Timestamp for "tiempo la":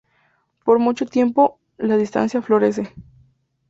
1.05-1.95